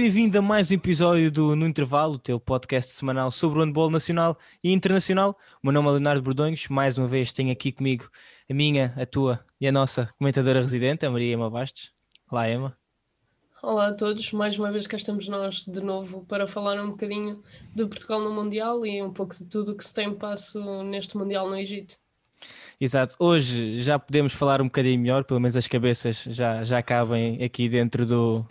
[0.00, 3.90] Bem-vindo a mais um episódio do No Intervalo, o teu podcast semanal sobre o handball
[3.90, 5.36] nacional e internacional.
[5.60, 8.08] O meu nome é Leonardo Bordonhos, mais uma vez tenho aqui comigo
[8.48, 11.90] a minha, a tua e a nossa comentadora residente, a Maria Ema Bastos.
[12.30, 12.78] Olá, Ema.
[13.60, 17.42] Olá a todos, mais uma vez cá estamos nós de novo para falar um bocadinho
[17.74, 21.16] de Portugal no Mundial e um pouco de tudo o que se tem passo neste
[21.16, 21.96] Mundial no Egito.
[22.80, 27.42] Exato, hoje já podemos falar um bocadinho melhor, pelo menos as cabeças já, já cabem
[27.42, 28.46] aqui dentro do,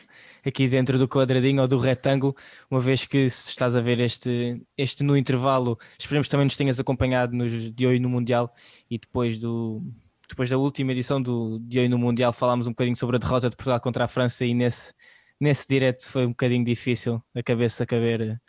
[0.48, 2.36] aqui dentro do quadradinho ou do retângulo,
[2.72, 6.80] uma vez que se estás a ver este, este no intervalo, esperemos também nos tenhas
[6.80, 8.54] acompanhado nos de hoje no Mundial
[8.90, 9.82] e depois do
[10.30, 13.50] depois da última edição do de hoje no Mundial falámos um bocadinho sobre a derrota
[13.50, 14.94] de Portugal contra a França e nesse,
[15.40, 18.40] nesse direto foi um bocadinho difícil a cabeça caber,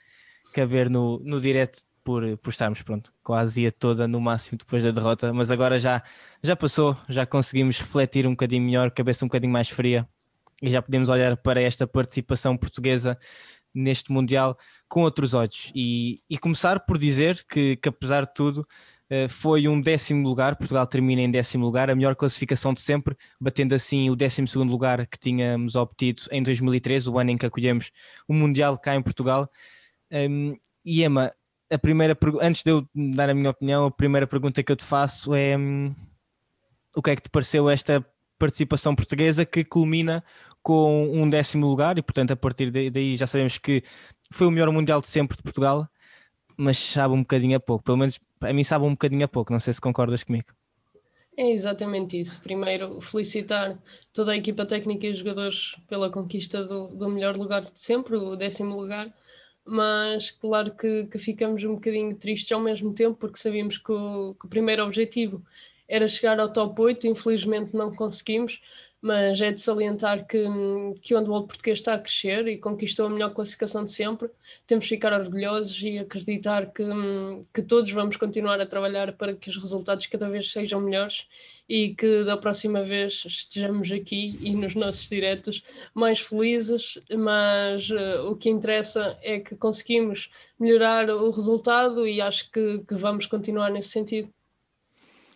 [0.52, 3.44] caber no, no direto por, por estarmos pronto, com a
[3.78, 6.02] toda no máximo depois da derrota, mas agora já,
[6.42, 10.08] já passou, já conseguimos refletir um bocadinho melhor, cabeça um bocadinho mais fria
[10.62, 13.18] e já podemos olhar para esta participação portuguesa
[13.74, 14.56] neste Mundial
[14.88, 15.70] com outros olhos.
[15.74, 18.66] E, e começar por dizer que, que, apesar de tudo,
[19.10, 20.56] eh, foi um décimo lugar.
[20.56, 24.70] Portugal termina em décimo lugar, a melhor classificação de sempre, batendo assim o décimo segundo
[24.70, 27.90] lugar que tínhamos obtido em 2013, o ano em que acolhemos
[28.26, 29.50] o Mundial cá em Portugal.
[30.10, 31.32] Um, e Emma,
[31.70, 34.84] a primeira antes de eu dar a minha opinião, a primeira pergunta que eu te
[34.84, 35.94] faço é um,
[36.94, 38.04] o que é que te pareceu esta
[38.38, 40.22] participação portuguesa que culmina
[40.62, 43.82] com um décimo lugar e, portanto, a partir daí já sabemos que
[44.30, 45.88] foi o melhor Mundial de sempre de Portugal,
[46.56, 47.84] mas sabe um bocadinho a pouco.
[47.84, 50.46] Pelo menos a mim sabe um bocadinho a pouco, não sei se concordas comigo.
[51.36, 52.40] É exatamente isso.
[52.42, 53.78] Primeiro, felicitar
[54.12, 58.16] toda a equipa técnica e os jogadores pela conquista do, do melhor lugar de sempre,
[58.16, 59.14] o décimo lugar.
[59.64, 64.34] Mas claro que, que ficamos um bocadinho tristes ao mesmo tempo, porque sabíamos que o,
[64.34, 65.44] que o primeiro objetivo
[65.86, 68.60] era chegar ao top 8, infelizmente não conseguimos,
[69.00, 70.44] mas é de salientar que,
[71.02, 74.28] que o handball português está a crescer e conquistou a melhor classificação de sempre.
[74.66, 76.84] Temos de ficar orgulhosos e acreditar que,
[77.54, 81.26] que todos vamos continuar a trabalhar para que os resultados cada vez sejam melhores
[81.68, 85.62] e que da próxima vez estejamos aqui e nos nossos diretos
[85.94, 92.50] mais felizes, mas uh, o que interessa é que conseguimos melhorar o resultado e acho
[92.50, 94.32] que, que vamos continuar nesse sentido.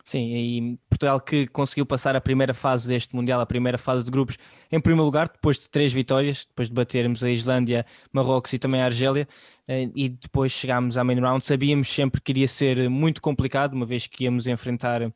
[0.04, 4.10] Sim, e Portugal que conseguiu passar a primeira fase deste Mundial, a primeira fase de
[4.10, 4.36] grupos,
[4.70, 8.82] em primeiro lugar, depois de três vitórias, depois de batermos a Islândia, Marrocos e também
[8.82, 9.28] a Argélia,
[9.68, 11.44] eh, e depois chegámos à main round.
[11.44, 15.12] Sabíamos sempre que iria ser muito complicado, uma vez que íamos enfrentar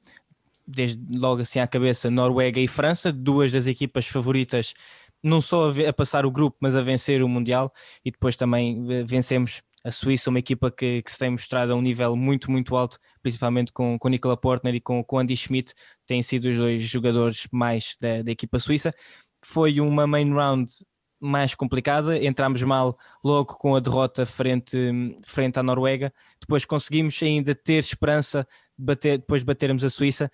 [0.67, 4.75] desde logo assim à cabeça Noruega e França, duas das equipas favoritas
[5.23, 7.73] não só a, passar o grupo, mas a vencer o Mundial,
[8.05, 11.77] e depois também eh, vencemos a Suíça, uma equipa que, que, se tem mostrado a
[11.77, 15.75] um nível muito, muito alto, principalmente com, com Nicola Portner e com, com Andy Schmidt,
[16.05, 18.93] têm sido os dois jogadores mais da, da equipa suíça.
[19.41, 20.69] Foi uma main round
[21.21, 24.77] mais complicada, entramos mal logo com a derrota frente,
[25.25, 28.45] frente à Noruega, depois conseguimos ainda ter esperança
[28.77, 30.29] de bater, depois de batermos a Suíça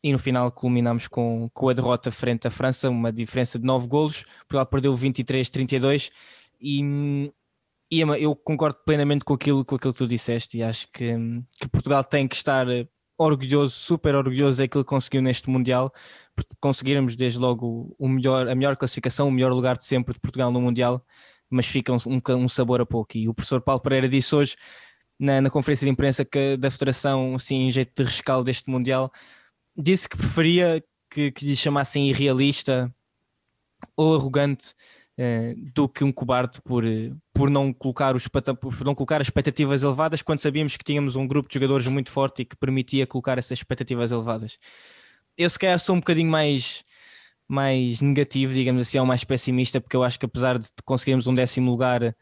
[0.00, 3.88] e no final culminamos com, com a derrota frente à França, uma diferença de 9
[3.88, 6.10] golos, Portugal perdeu 23-32
[6.60, 7.32] e
[7.92, 11.14] e eu concordo plenamente com aquilo, com aquilo que tu disseste e acho que,
[11.60, 12.66] que Portugal tem que estar
[13.18, 15.92] orgulhoso, super orgulhoso daquilo que conseguiu neste Mundial,
[16.34, 20.20] porque conseguirmos desde logo o melhor, a melhor classificação, o melhor lugar de sempre de
[20.20, 21.04] Portugal no Mundial,
[21.50, 21.98] mas fica um,
[22.30, 23.14] um sabor a pouco.
[23.14, 24.56] E o professor Paulo Pereira disse hoje
[25.18, 29.12] na, na conferência de imprensa que da Federação, assim, em jeito de rescaldo deste Mundial,
[29.76, 32.90] disse que preferia que, que lhe chamassem irrealista
[33.94, 35.01] ou arrogante eh,
[35.74, 40.22] do que um cobarde por, eh, por, não colocar os, por não colocar expectativas elevadas
[40.22, 43.58] quando sabíamos que tínhamos um grupo de jogadores muito forte e que permitia colocar essas
[43.58, 44.58] expectativas elevadas.
[45.36, 46.84] Eu se calhar sou um bocadinho mais,
[47.48, 51.34] mais negativo, digamos assim, ou mais pessimista, porque eu acho que apesar de conseguirmos um
[51.34, 52.14] décimo lugar,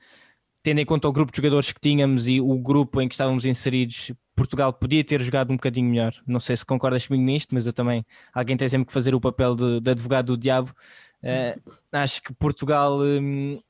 [0.62, 3.44] tendo em conta o grupo de jogadores que tínhamos e o grupo em que estávamos
[3.44, 6.14] inseridos, Portugal podia ter jogado um bocadinho melhor.
[6.26, 9.20] Não sei se concordas comigo nisto, mas eu também, alguém tem sempre que fazer o
[9.20, 10.74] papel de, de advogado do diabo
[11.22, 13.60] Uh, acho que Portugal, um,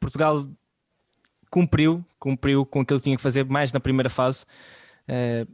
[0.00, 0.46] Portugal
[1.50, 4.44] cumpriu, cumpriu com aquilo que tinha que fazer mais na primeira fase,
[5.08, 5.48] uh,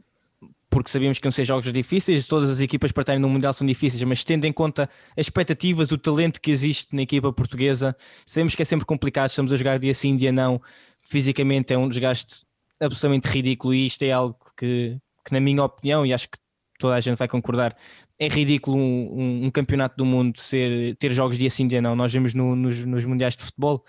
[0.69, 3.67] porque sabíamos que iam ser jogos difíceis, todas as equipas para estarem no Mundial são
[3.67, 7.95] difíceis, mas tendo em conta as expectativas, o talento que existe na equipa portuguesa,
[8.25, 10.61] sabemos que é sempre complicado, estamos a jogar dia sim, dia não,
[11.03, 12.45] fisicamente é um desgaste
[12.79, 16.37] absolutamente ridículo e isto é algo que, que na minha opinião, e acho que
[16.79, 17.75] toda a gente vai concordar,
[18.21, 21.95] é ridículo um, um, um, campeonato do mundo ser, ter jogos dia sim, dia não.
[21.95, 23.83] Nós vemos no, nos, nos mundiais de futebol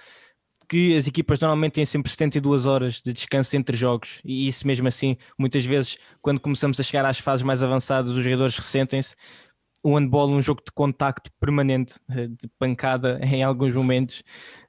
[0.67, 4.89] que as equipas normalmente têm sempre 72 horas de descanso entre jogos, e isso mesmo
[4.89, 9.15] assim, muitas vezes, quando começamos a chegar às fases mais avançadas, os jogadores ressentem-se.
[9.85, 14.23] o handball um jogo de contacto permanente, de pancada em alguns momentos.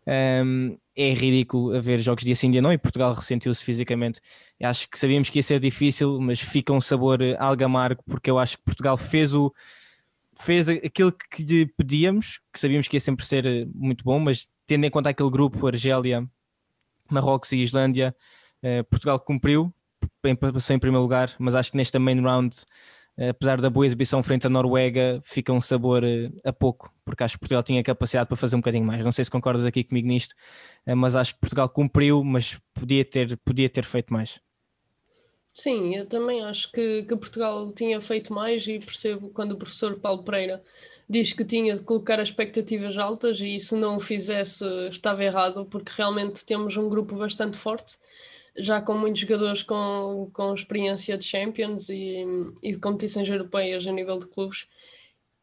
[0.06, 4.20] Um, é ridículo haver jogos dia sim, dia não, e Portugal ressentiu-se fisicamente.
[4.62, 8.38] Acho que sabíamos que ia ser difícil, mas fica um sabor algo amargo, porque eu
[8.38, 9.54] acho que Portugal fez o
[10.40, 14.84] fez aquilo que lhe pedíamos, que sabíamos que ia sempre ser muito bom, mas tendo
[14.86, 16.28] em conta aquele grupo, Argélia,
[17.10, 18.16] Marrocos e Islândia,
[18.90, 19.72] Portugal cumpriu,
[20.52, 22.66] passou em primeiro lugar, mas acho que nesta main round eh,
[23.18, 27.36] apesar da boa exibição frente à Noruega, fica um sabor eh, a pouco, porque acho
[27.36, 29.04] que Portugal tinha capacidade para fazer um bocadinho mais.
[29.06, 30.34] Não sei se concordas aqui comigo nisto,
[30.86, 34.40] eh, mas acho que Portugal cumpriu, mas podia ter, podia ter feito mais.
[35.54, 40.00] Sim, eu também acho que, que Portugal tinha feito mais e percebo quando o professor
[40.00, 40.64] Paulo Pereira
[41.08, 45.92] diz que tinha de colocar expectativas altas e se não o fizesse estava errado, porque
[45.96, 47.98] realmente temos um grupo bastante forte
[48.58, 52.24] já com muitos jogadores com, com experiência de Champions e,
[52.62, 54.68] e de competições europeias a nível de clubes.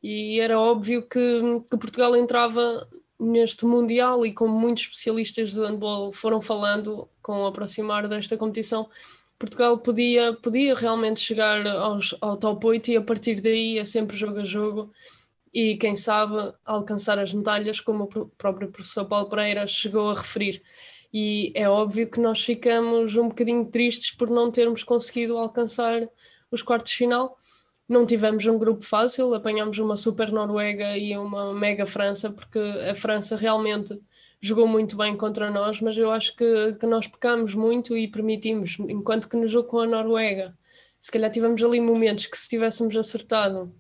[0.03, 6.13] E era óbvio que, que Portugal entrava neste Mundial e como muitos especialistas de handball
[6.13, 8.89] foram falando com o aproximar desta competição,
[9.39, 14.17] Portugal podia, podia realmente chegar aos, ao top 8 e a partir daí é sempre
[14.17, 14.91] jogo a jogo
[15.53, 20.63] e quem sabe alcançar as medalhas, como o próprio professor Paulo Pereira chegou a referir
[21.13, 26.09] e é óbvio que nós ficamos um bocadinho tristes por não termos conseguido alcançar
[26.51, 27.37] os quartos de final.
[27.89, 32.95] Não tivemos um grupo fácil, apanhamos uma super Noruega e uma mega França, porque a
[32.95, 34.01] França realmente
[34.41, 38.77] jogou muito bem contra nós, mas eu acho que, que nós pecamos muito e permitimos,
[38.81, 40.57] enquanto que no jogo com a Noruega,
[41.01, 43.75] se calhar tivemos ali momentos que se tivéssemos acertado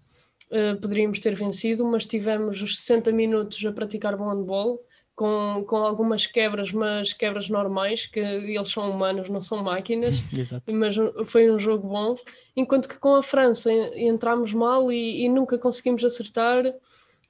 [0.50, 4.80] uh, poderíamos ter vencido, mas tivemos os 60 minutos a praticar bom handball
[5.20, 10.74] com, com algumas quebras, mas quebras normais, que eles são humanos, não são máquinas, Exato.
[10.74, 10.96] mas
[11.26, 12.14] foi um jogo bom.
[12.56, 16.64] Enquanto que com a França entramos mal e, e nunca conseguimos acertar.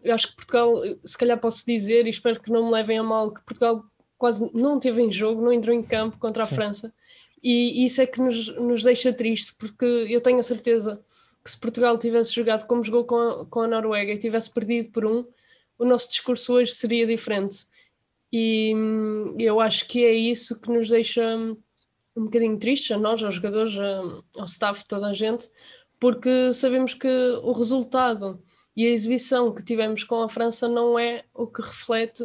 [0.04, 3.02] Eu acho que Portugal, se calhar posso dizer, e espero que não me levem a
[3.02, 3.82] mal, que Portugal
[4.16, 6.54] quase não teve em jogo, não entrou em campo contra a Sim.
[6.54, 6.94] França.
[7.42, 11.02] E isso é que nos, nos deixa triste, porque eu tenho a certeza
[11.42, 14.90] que se Portugal tivesse jogado como jogou com a, com a Noruega e tivesse perdido
[14.90, 15.26] por um,
[15.76, 17.68] o nosso discurso hoje seria diferente.
[18.32, 18.72] E
[19.38, 21.36] eu acho que é isso que nos deixa
[22.16, 23.76] um bocadinho tristes, a nós, aos jogadores,
[24.36, 25.48] ao staff, toda a gente,
[25.98, 27.08] porque sabemos que
[27.42, 28.42] o resultado
[28.76, 32.24] e a exibição que tivemos com a França não é o que reflete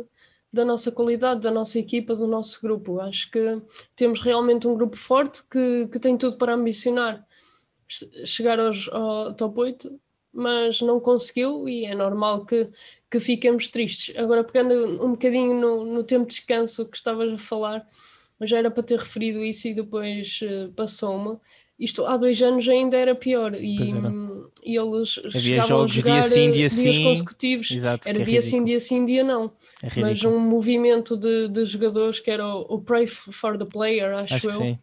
[0.51, 2.99] da nossa qualidade, da nossa equipa, do nosso grupo.
[2.99, 3.61] Acho que
[3.95, 7.25] temos realmente um grupo forte que, que tem tudo para ambicionar
[8.25, 9.99] chegar aos, ao top 8,
[10.35, 12.69] mas não conseguiu e é normal que
[13.15, 14.15] que fiquemos tristes.
[14.17, 17.87] Agora, pegando um bocadinho no, no tempo de descanso que estavas a falar,
[18.41, 21.37] já era para ter referido isso e depois uh, passou-me.
[21.77, 23.77] Isto há dois anos ainda era pior e,
[24.63, 27.03] e eles Havia chegavam a jogar dia sim, dia dias sim.
[27.03, 27.71] consecutivos.
[27.71, 29.51] Exato, era é dia sim, dia sim, dia não.
[29.83, 34.13] É Mas um movimento de, de jogadores que era o, o, Pray for the Player,
[34.13, 34.79] acho, acho eu.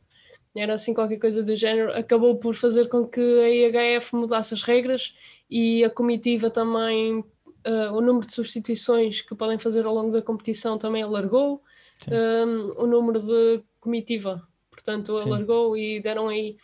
[0.54, 4.62] Era assim qualquer coisa do género, acabou por fazer com que a IHF mudasse as
[4.62, 5.14] regras
[5.50, 7.24] e a comitiva também
[7.66, 11.62] uh, o número de substituições que podem fazer ao longo da competição também alargou,
[12.10, 15.82] um, o número de comitiva, portanto, alargou Sim.
[15.82, 16.56] e deram aí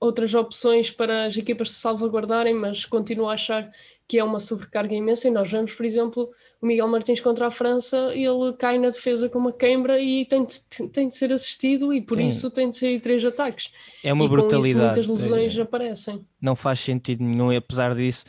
[0.00, 3.70] outras opções para as equipas se salvaguardarem, mas continuo a achar
[4.08, 5.28] que é uma sobrecarga imensa.
[5.28, 9.28] E nós vemos, por exemplo, o Miguel Martins contra a França, ele cai na defesa
[9.28, 12.26] com uma queimbra e tem de, tem de ser assistido, e por Sim.
[12.26, 13.70] isso tem de sair três ataques.
[14.02, 15.00] É uma e brutalidade.
[15.00, 15.60] Isso, muitas lesões é...
[15.60, 16.26] aparecem.
[16.40, 18.24] Não faz sentido nenhum, apesar disso,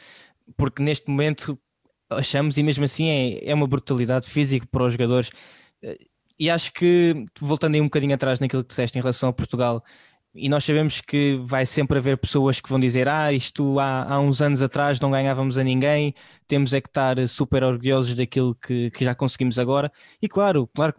[0.57, 1.57] porque neste momento
[2.09, 5.31] achamos, e mesmo assim é, é uma brutalidade física para os jogadores.
[6.37, 9.83] E acho que, voltando aí um bocadinho atrás naquilo que disseste em relação a Portugal,
[10.33, 14.19] e nós sabemos que vai sempre haver pessoas que vão dizer: Ah, isto há, há
[14.19, 16.13] uns anos atrás não ganhávamos a ninguém,
[16.47, 19.91] temos é que estar super orgulhosos daquilo que, que já conseguimos agora.
[20.21, 20.93] E claro, claro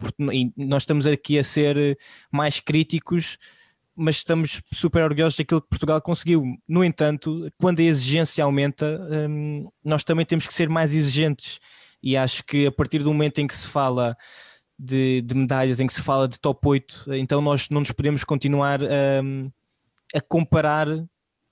[0.57, 1.97] nós estamos aqui a ser
[2.31, 3.37] mais críticos
[3.95, 6.43] mas estamos super orgulhosos daquilo que Portugal conseguiu.
[6.67, 11.59] No entanto, quando a exigência aumenta, hum, nós também temos que ser mais exigentes.
[12.01, 14.17] E acho que a partir do momento em que se fala
[14.83, 18.23] de, de medalhas, em que se fala de top 8, então nós não nos podemos
[18.23, 19.51] continuar hum,
[20.13, 20.87] a comparar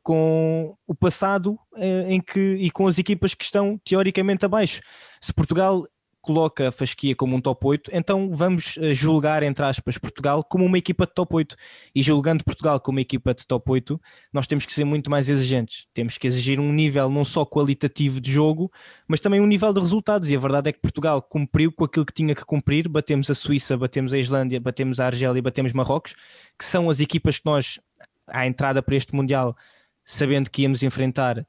[0.02, 4.82] com o passado eh, em que, e com as equipas que estão teoricamente abaixo.
[5.22, 5.86] Se Portugal
[6.22, 10.66] coloca a Fasquia como um top 8, então vamos eh, julgar, entre aspas, Portugal como
[10.66, 11.56] uma equipa de top 8.
[11.96, 15.30] E julgando Portugal como uma equipa de top 8, nós temos que ser muito mais
[15.30, 15.88] exigentes.
[15.94, 18.72] Temos que exigir um nível não só qualitativo de jogo,
[19.08, 20.30] mas também um nível de resultados.
[20.30, 22.88] E a verdade é que Portugal cumpriu com aquilo que tinha que cumprir.
[22.88, 26.14] Batemos a Suíça, batemos a Islândia, batemos a Argélia, batemos Marrocos,
[26.58, 27.80] que são as equipas que nós,
[28.28, 29.56] à entrada para este Mundial,
[30.04, 31.46] sabendo que íamos enfrentar,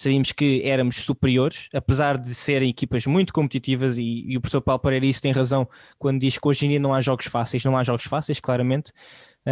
[0.00, 4.80] sabíamos que éramos superiores, apesar de serem equipas muito competitivas, e, e o professor Paulo
[4.80, 7.76] Pereira isso tem razão quando diz que hoje em dia não há jogos fáceis, não
[7.76, 8.92] há jogos fáceis, claramente,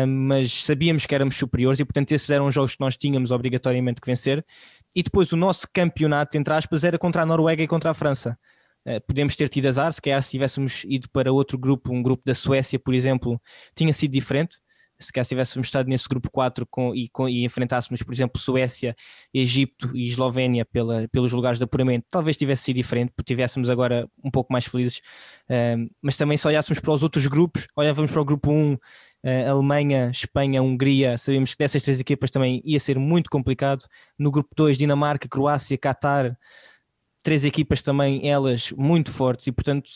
[0.07, 4.01] mas sabíamos que éramos superiores e, portanto, esses eram os jogos que nós tínhamos obrigatoriamente
[4.01, 4.45] que vencer.
[4.97, 8.39] E depois o nosso campeonato, entre aspas, era contra a Noruega e contra a França.
[8.87, 12.23] Uh, podemos ter tido azar, se calhar se tivéssemos ido para outro grupo, um grupo
[12.25, 13.41] da Suécia, por exemplo,
[13.75, 14.57] tinha sido diferente
[15.01, 18.97] se calhar tivéssemos estado nesse grupo 4 com, e, com, e enfrentássemos, por exemplo, Suécia,
[19.33, 24.09] Egito e Eslovénia pela, pelos lugares de apuramento, talvez tivesse sido diferente, porque tivéssemos agora
[24.23, 24.99] um pouco mais felizes.
[25.49, 28.79] Uh, mas também se olhássemos para os outros grupos, olhávamos para o grupo 1, uh,
[29.51, 33.85] Alemanha, Espanha, Hungria, sabemos que dessas três equipas também ia ser muito complicado.
[34.19, 36.37] No grupo 2, Dinamarca, Croácia, Qatar,
[37.23, 39.91] três equipas também, elas muito fortes, e portanto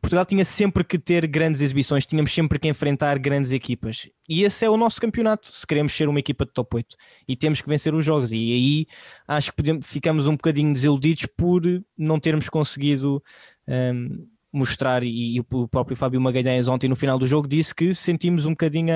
[0.00, 4.08] Portugal tinha sempre que ter grandes exibições, tínhamos sempre que enfrentar grandes equipas.
[4.28, 6.96] E esse é o nosso campeonato, se queremos ser uma equipa de top 8.
[7.28, 8.32] E temos que vencer os jogos.
[8.32, 8.86] E aí
[9.26, 11.62] acho que podemos, ficamos um bocadinho desiludidos por
[11.98, 13.22] não termos conseguido
[13.68, 15.02] um, mostrar.
[15.02, 18.50] E, e, o próprio Fábio Magalhães, ontem no final do jogo, disse que sentimos um
[18.50, 18.92] bocadinho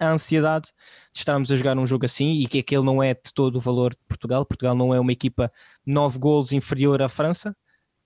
[0.00, 0.68] a, a ansiedade
[1.12, 3.60] de estarmos a jogar um jogo assim e que aquele não é de todo o
[3.60, 4.46] valor de Portugal.
[4.46, 5.52] Portugal não é uma equipa
[5.84, 7.54] nove golos inferior à França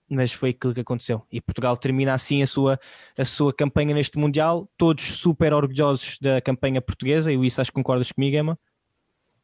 [0.09, 1.23] mas foi aquilo que aconteceu.
[1.31, 2.79] E Portugal termina assim a sua,
[3.17, 7.75] a sua campanha neste Mundial, todos super orgulhosos da campanha portuguesa, e isso acho que
[7.75, 8.59] concordas comigo, Emma?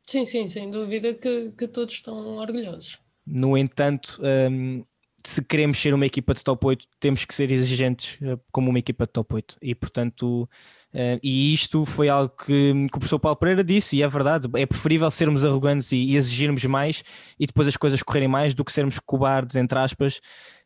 [0.07, 2.99] Sim, sim, sem dúvida que, que todos estão orgulhosos.
[3.27, 4.85] No entanto, um,
[5.25, 8.79] se queremos ser uma equipa de top 8, temos que ser exigentes uh, como uma
[8.79, 9.57] equipa de top 8.
[9.61, 10.49] E portanto,
[10.95, 14.49] uh, e isto foi algo que, que, o professor Paulo Pereira disse, e é verdade,
[14.55, 17.03] é preferível sermos arrogantes e, exigirmos mais
[17.39, 20.21] e depois as coisas correrem mais do que sermos cobardes, entre aspas,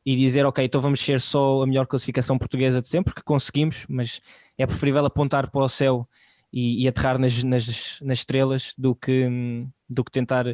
[0.07, 3.85] e dizer, ok, então vamos ser só a melhor classificação portuguesa de sempre, que conseguimos,
[3.89, 4.21] mas
[4.57, 6.09] é preferível apontar para o céu
[6.55, 9.29] e, e aterrar nas, nas, nas, estrelas do que,
[9.95, 10.45] do que tentar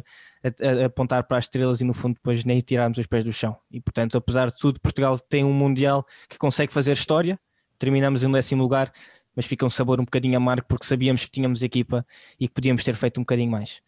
[0.85, 3.57] apontar para as estrelas e no fundo depois nem tirarmos os pés do chão.
[3.69, 7.39] E portanto, apesar de tudo, Portugal tem um Mundial que consegue fazer história,
[7.77, 8.91] terminamos em décimo lugar,
[9.35, 12.05] mas fica um sabor um bocadinho amargo porque sabíamos que tínhamos equipa
[12.39, 13.81] e que podíamos ter feito um bocadinho mais.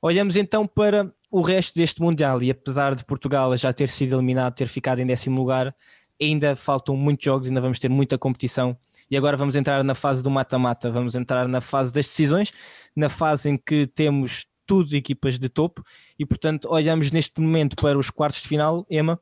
[0.00, 4.54] Olhamos então para o resto deste Mundial e apesar de Portugal já ter sido eliminado,
[4.54, 5.74] ter ficado em décimo lugar,
[6.20, 8.76] ainda faltam muitos jogos, ainda vamos ter muita competição
[9.10, 12.52] e agora vamos entrar na fase do mata-mata, vamos entrar na fase das decisões,
[12.96, 15.84] na fase em que temos tudo equipas de topo
[16.18, 19.20] e portanto olhamos neste momento para os quartos de final, Emma,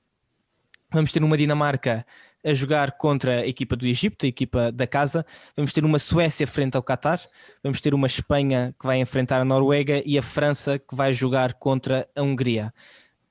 [0.91, 2.07] vamos ter uma Dinamarca
[2.45, 5.25] a jogar contra a equipa do Egito, a equipa da casa.
[5.57, 7.21] Vamos ter uma Suécia frente ao Qatar,
[7.63, 11.55] vamos ter uma Espanha que vai enfrentar a Noruega e a França que vai jogar
[11.55, 12.73] contra a Hungria.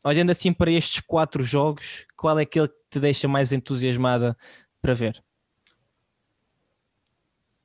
[0.03, 4.36] Olhando assim para estes quatro jogos, qual é aquele que te deixa mais entusiasmada
[4.82, 5.22] para ver?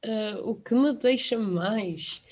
[0.04, 2.22] Uh, o que me deixa mais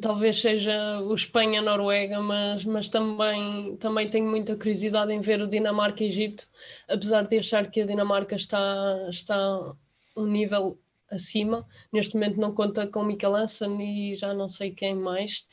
[0.00, 6.46] talvez seja o Espanha-Noruega, mas, mas também, também tenho muita curiosidade em ver o Dinamarca-Egito,
[6.88, 9.74] apesar de achar que a Dinamarca está, está
[10.16, 10.78] um nível
[11.10, 11.66] acima.
[11.92, 15.44] Neste momento não conta com Mikel Hansen e já não sei quem mais.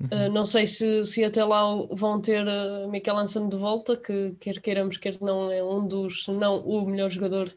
[0.00, 0.26] Uhum.
[0.26, 4.36] Uh, não sei se, se até lá vão ter uh, Mikel Hansen de volta, que
[4.40, 7.54] quer queiramos, quer não, é um dos, não o melhor jogador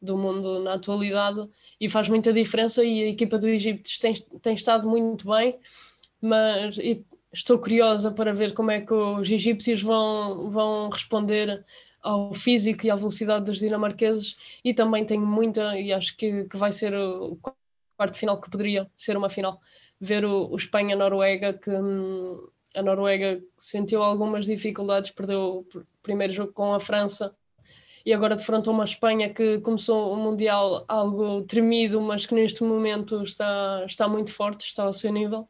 [0.00, 1.48] do mundo na atualidade
[1.80, 5.58] e faz muita diferença e a equipa do Egito tem, tem estado muito bem,
[6.20, 6.76] mas
[7.32, 11.64] estou curiosa para ver como é que os egípcios vão, vão responder
[12.00, 16.56] ao físico e à velocidade dos dinamarqueses e também tenho muita, e acho que, que
[16.56, 17.38] vai ser o
[17.96, 19.60] quarto final que poderia ser uma final,
[20.00, 26.52] ver o, o Espanha-Noruega que hum, a Noruega sentiu algumas dificuldades, perdeu o primeiro jogo
[26.52, 27.34] com a França
[28.08, 33.22] e agora defrontou uma Espanha que começou o Mundial algo tremido, mas que neste momento
[33.22, 35.46] está, está muito forte, está ao seu nível,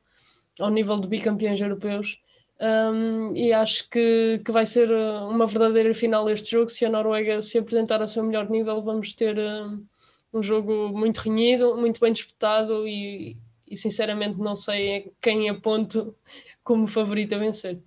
[0.59, 2.21] ao nível de bicampeões europeus.
[2.61, 6.69] Um, e acho que, que vai ser uh, uma verdadeira final este jogo.
[6.69, 9.87] Se a Noruega se apresentar ao seu melhor nível, vamos ter um,
[10.33, 13.37] um jogo muito renhido, muito bem disputado e,
[13.71, 16.12] e sinceramente não sei quem aponto
[16.65, 17.81] como favorito a vencer.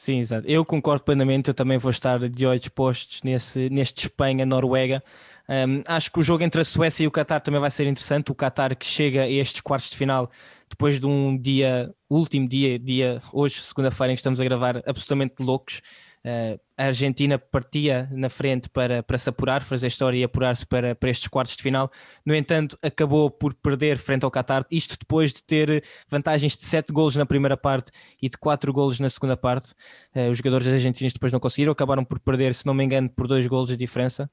[0.00, 0.48] Sim, exato.
[0.48, 5.04] Eu concordo plenamente, eu também vou estar de olhos postos nesse, neste Espanha-Noruega.
[5.46, 8.32] Um, acho que o jogo entre a Suécia e o Qatar também vai ser interessante.
[8.32, 10.30] O Qatar que chega a estes quartos de final
[10.70, 15.34] depois de um dia, último dia, dia hoje, segunda-feira, em que estamos a gravar, absolutamente
[15.38, 15.82] loucos.
[16.22, 20.94] Uh, a Argentina partia na frente para, para se apurar, fazer história e apurar-se para,
[20.94, 21.90] para estes quartos de final.
[22.24, 26.92] No entanto, acabou por perder frente ao Qatar, isto depois de ter vantagens de 7
[26.92, 29.72] golos na primeira parte e de 4 golos na segunda parte.
[30.14, 33.26] Uh, os jogadores argentinos depois não conseguiram, acabaram por perder, se não me engano, por
[33.26, 34.30] 2 golos de diferença.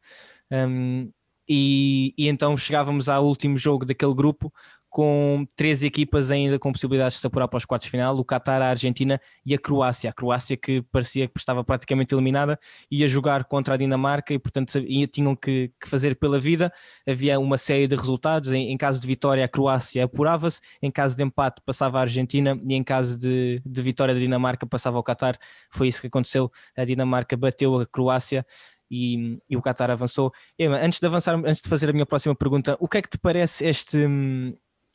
[0.52, 1.10] Um,
[1.50, 4.54] e, e, então chegávamos ao último jogo daquele grupo
[4.90, 8.24] com três equipas ainda com possibilidades de se apurar para os quartos de final, o
[8.26, 10.10] Qatar, a Argentina e a Croácia.
[10.10, 14.74] A Croácia que parecia que estava praticamente eliminada, ia jogar contra a Dinamarca e portanto
[15.12, 16.72] tinham que, que fazer pela vida.
[17.08, 21.16] Havia uma série de resultados, em, em caso de vitória a Croácia apurava-se, em caso
[21.16, 25.04] de empate passava a Argentina e em caso de, de vitória da Dinamarca passava ao
[25.04, 25.38] Qatar.
[25.70, 28.46] Foi isso que aconteceu, a Dinamarca bateu a Croácia
[28.90, 30.32] e, e, o Qatar avançou.
[30.58, 33.10] Ema, antes de avançar, antes de fazer a minha próxima pergunta, o que é que
[33.10, 33.98] te parece este,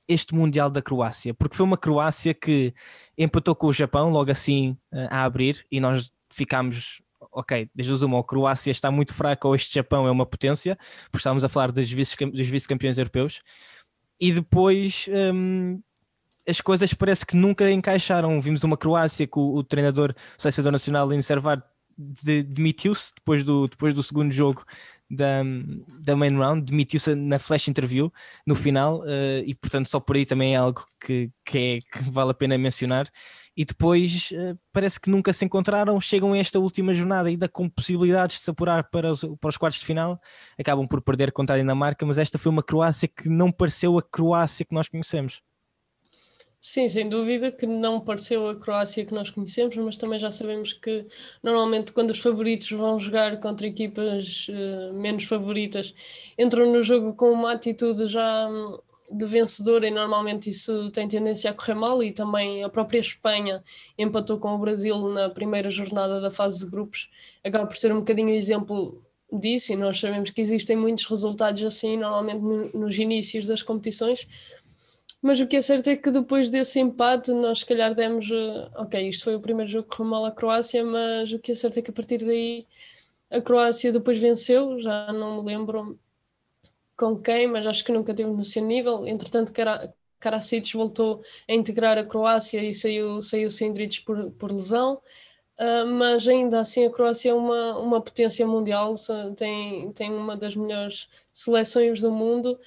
[0.08, 2.74] este Mundial da Croácia, porque foi uma Croácia que
[3.16, 8.20] empatou com o Japão logo assim eh, a abrir e nós ficámos, ok, desde uma,
[8.20, 11.70] a Croácia está muito fraca ou este Japão é uma potência, porque estávamos a falar
[11.70, 13.40] dos vice-campeões europeus,
[14.20, 15.80] e depois hum,
[16.48, 18.40] as coisas parece que nunca encaixaram.
[18.40, 21.62] Vimos uma Croácia que o, o treinador, o selecionador nacional, Servar,
[21.96, 24.64] demitiu-se depois do, depois do segundo jogo
[25.12, 25.42] da,
[26.00, 28.10] da main round, demitiu-se na flash interview
[28.46, 32.10] no final uh, e portanto só por aí também é algo que, que, é, que
[32.10, 33.10] vale a pena mencionar
[33.56, 37.68] e depois uh, parece que nunca se encontraram, chegam a esta última jornada ainda com
[37.68, 40.18] possibilidades de se apurar para os, para os quartos de final,
[40.58, 44.02] acabam por perder contra a Dinamarca, mas esta foi uma Croácia que não pareceu a
[44.02, 45.42] Croácia que nós conhecemos.
[46.64, 50.72] Sim, sem dúvida que não pareceu a Croácia que nós conhecemos, mas também já sabemos
[50.72, 51.04] que
[51.42, 55.92] normalmente quando os favoritos vão jogar contra equipas uh, menos favoritas,
[56.38, 58.78] entram no jogo com uma atitude já hum,
[59.10, 63.60] de vencedor e normalmente isso tem tendência a correr mal e também a própria Espanha
[63.98, 67.10] empatou com o Brasil na primeira jornada da fase de grupos,
[67.42, 69.02] acaba por ser um bocadinho exemplo
[69.32, 74.28] disso e nós sabemos que existem muitos resultados assim normalmente no, nos inícios das competições,
[75.22, 78.28] mas o que é certo é que depois desse empate, nós se calhar demos.
[78.28, 81.52] Uh, ok, isto foi o primeiro jogo que correu mal à Croácia, mas o que
[81.52, 82.66] é certo é que a partir daí
[83.30, 85.98] a Croácia depois venceu, já não me lembro
[86.96, 89.06] com quem, mas acho que nunca teve no seu nível.
[89.06, 89.52] Entretanto,
[90.18, 95.00] Karacic voltou a integrar a Croácia e saiu, saiu Sindrich por, por lesão.
[95.58, 98.94] Uh, mas ainda assim a Croácia é uma, uma potência mundial,
[99.36, 102.58] tem, tem uma das melhores seleções do mundo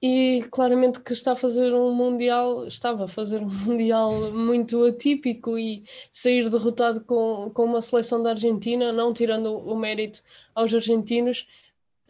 [0.00, 5.58] e claramente que está a fazer um mundial, estava a fazer um mundial muito atípico
[5.58, 10.22] e sair derrotado com, com uma seleção da Argentina, não tirando o mérito
[10.54, 11.48] aos argentinos,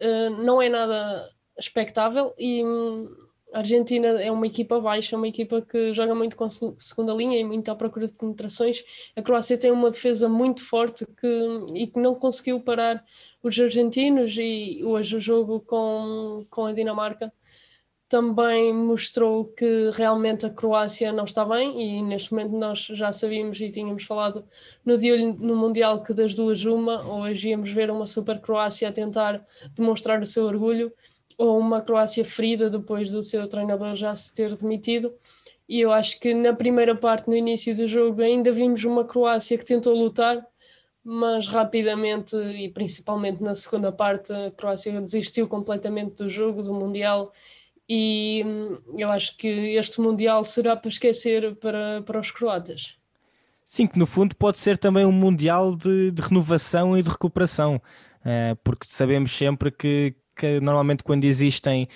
[0.01, 3.13] uh, não é nada expectável e hum,
[3.51, 7.43] a Argentina é uma equipa baixa, uma equipa que joga muito com segunda linha e
[7.43, 8.83] muito à procura de penetrações.
[9.15, 13.03] A Croácia tem uma defesa muito forte que, e que não conseguiu parar
[13.41, 17.33] os argentinos e hoje o jogo com, com a Dinamarca
[18.09, 23.61] também mostrou que realmente a Croácia não está bem e neste momento nós já sabíamos
[23.61, 24.43] e tínhamos falado
[24.83, 28.91] no dia no Mundial que das duas uma, hoje íamos ver uma super Croácia a
[28.91, 29.45] tentar
[29.75, 30.91] demonstrar o seu orgulho
[31.37, 35.13] ou uma Croácia ferida depois do seu treinador já se ter demitido.
[35.67, 39.55] E eu acho que na primeira parte, no início do jogo, ainda vimos uma Croácia
[39.55, 40.43] que tentou lutar,
[41.03, 47.31] mas rapidamente e principalmente na segunda parte a Croácia desistiu completamente do jogo, do Mundial
[47.89, 52.95] e hum, eu acho que este Mundial será para esquecer para, para os croatas.
[53.67, 57.81] Sim, que no fundo pode ser também um Mundial de, de renovação e de recuperação,
[58.21, 61.87] uh, porque sabemos sempre que, que normalmente quando existem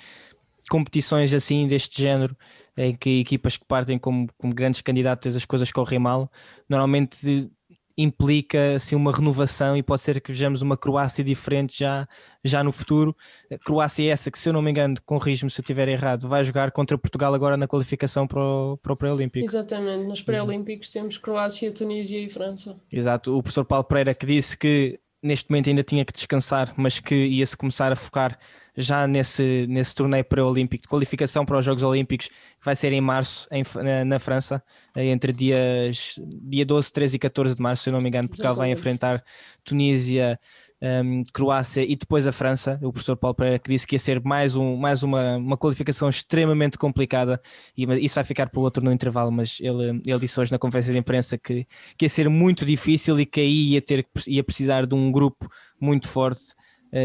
[0.68, 2.36] competições assim deste género,
[2.76, 6.30] em que equipas que partem como, como grandes candidatas as coisas correm mal,
[6.68, 7.48] normalmente
[7.96, 12.08] implica assim, uma renovação e pode ser que vejamos uma Croácia diferente já,
[12.42, 13.16] já no futuro.
[13.50, 16.28] A Croácia é essa que, se eu não me engano, corrijo-me se eu estiver errado,
[16.28, 19.44] vai jogar contra Portugal agora na qualificação para o, para o pré-olímpico.
[19.44, 22.76] Exatamente, nos pré-olímpicos temos Croácia, Tunísia e França.
[22.90, 27.00] Exato, o professor Paulo Pereira que disse que neste momento ainda tinha que descansar, mas
[27.00, 28.38] que ia-se começar a focar
[28.76, 33.00] já nesse, nesse torneio pré-olímpico de qualificação para os Jogos Olímpicos, que vai ser em
[33.00, 34.62] março em, na, na, França,
[34.94, 38.44] entre dias dia 12, 13 e 14 de março, se eu não me engano, porque
[38.44, 39.24] ela vai enfrentar
[39.64, 40.38] Tunísia,
[40.84, 42.78] um, Croácia e depois a França.
[42.82, 46.08] O professor Paulo Pereira que disse que ia ser mais, um, mais uma, uma qualificação
[46.08, 47.40] extremamente complicada
[47.76, 50.58] e isso vai ficar para o outro no intervalo, mas ele, ele disse hoje na
[50.58, 51.66] conferência de imprensa que,
[51.96, 55.48] que ia ser muito difícil e que aí ia, ter, ia precisar de um grupo
[55.80, 56.54] muito forte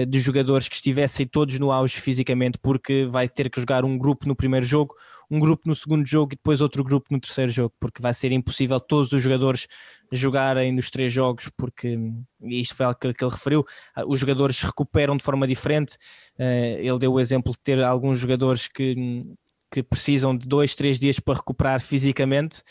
[0.08, 4.28] de jogadores que estivessem todos no auge fisicamente, porque vai ter que jogar um grupo
[4.28, 4.94] no primeiro jogo,
[5.32, 8.32] um grupo no segundo jogo e depois outro grupo no terceiro jogo, porque vai ser
[8.32, 9.68] impossível todos os jogadores
[10.12, 11.98] jogarem nos três jogos, porque
[12.42, 15.98] isto foi algo que, que ele referiu, ah, os jogadores recuperam de forma diferente.
[16.38, 19.24] Uh, ele deu o exemplo de ter alguns jogadores que,
[19.72, 22.64] que precisam de dois, três dias para recuperar fisicamente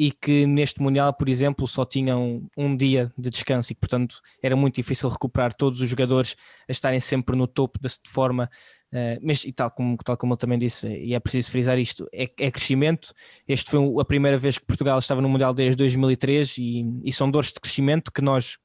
[0.00, 4.56] e que neste Mundial, por exemplo, só tinham um dia de descanso e, portanto, era
[4.56, 6.36] muito difícil recuperar todos os jogadores
[6.66, 8.48] a estarem sempre no topo de forma
[8.92, 12.08] Uh, mas e tal como, tal como ele também disse, e é preciso frisar isto,
[12.12, 13.14] é, é crescimento.
[13.46, 17.30] Este foi a primeira vez que Portugal estava no Mundial desde 2003 e, e são
[17.30, 18.58] dores de crescimento que nós,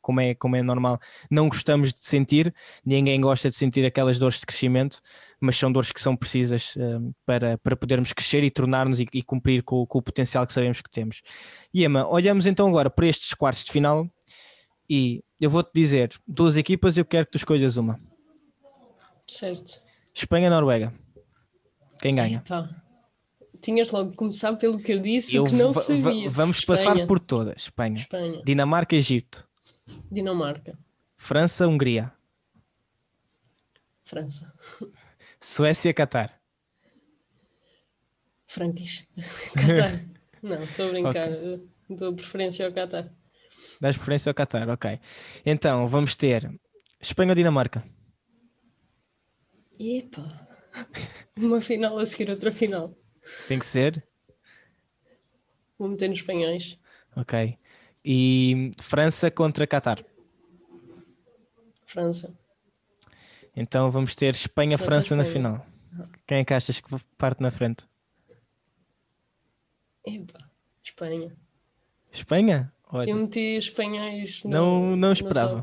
[0.00, 0.98] como é, como é normal,
[1.30, 2.54] não gostamos de sentir.
[2.84, 5.00] Ninguém gosta de sentir aquelas dores de crescimento,
[5.40, 9.22] mas são dores que são precisas uh, para, para podermos crescer e tornar-nos e, e,
[9.22, 11.22] cumprir com, com, o potencial que sabemos que temos.
[11.72, 14.08] E Emma, olhamos então agora para estes quartos de final
[14.88, 17.96] e eu vou-te dizer duas equipas eu quero que tu escolhas uma.
[19.28, 19.80] Certo.
[20.14, 20.92] Espanha-Noruega.
[22.00, 22.38] Quem ganha?
[22.38, 22.79] Epa.
[23.60, 26.30] Tinhas logo de começar pelo que eu disse eu que não sabia.
[26.30, 26.84] Vamos Espanha.
[26.84, 27.62] passar por todas.
[27.62, 28.00] Espanha.
[28.00, 28.42] Espanha.
[28.44, 29.46] Dinamarca-Egito.
[30.10, 30.78] Dinamarca.
[31.16, 32.12] França-Hungria.
[34.04, 34.52] França.
[35.40, 36.40] Suécia-Catar.
[38.46, 39.06] Franquis.
[39.54, 40.04] Catar.
[40.42, 41.28] não, estou a brincar.
[41.28, 41.68] Okay.
[41.90, 43.12] Dou preferência ao Catar.
[43.80, 44.98] Dás preferência ao Qatar, ok.
[45.44, 46.50] Então, vamos ter
[47.00, 47.84] Espanha ou Dinamarca?
[49.78, 50.48] Epa!
[51.36, 52.94] Uma final a seguir outra final.
[53.48, 54.06] Tem que ser?
[55.78, 56.78] Vou meter nos espanhóis.
[57.16, 57.58] Ok.
[58.04, 60.04] E França contra Qatar?
[61.86, 62.38] França.
[63.56, 65.66] Então vamos ter Espanha-França na final.
[66.26, 66.88] Quem é que achas que
[67.18, 67.84] parte na frente?
[70.06, 70.50] Epa,
[70.82, 71.36] Espanha.
[72.12, 72.72] Espanha?
[72.92, 75.62] Olha, eu meti espanhóis no, Não, não esperava.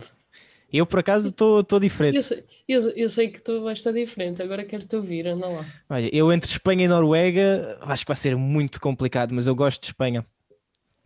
[0.71, 2.15] Eu, por acaso, estou diferente.
[2.15, 5.65] Eu sei, eu, eu sei, que tu vais estar diferente, agora quero-te ouvir, anda lá.
[5.89, 9.81] Olha, eu entre Espanha e Noruega acho que vai ser muito complicado, mas eu gosto
[9.81, 10.25] de Espanha.